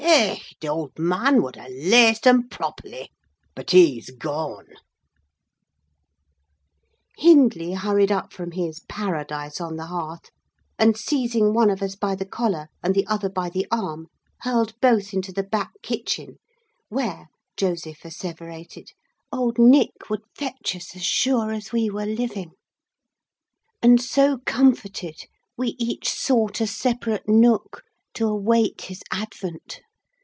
[0.03, 0.55] Ech!
[0.59, 4.67] th' owd man wad ha' laced 'em properly—but he's goan!'
[7.17, 10.29] "Hindley hurried up from his paradise on the hearth,
[10.77, 14.07] and seizing one of us by the collar, and the other by the arm,
[14.41, 16.37] hurled both into the back kitchen;
[16.89, 18.89] where, Joseph asseverated,
[19.31, 22.51] 'owd Nick' would fetch us as sure as we were living:
[23.81, 25.23] and, so comforted,
[25.55, 27.83] we each sought a separate nook
[28.15, 29.79] to await his advent.